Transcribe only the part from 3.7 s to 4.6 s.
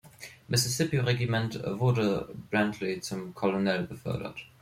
befördert.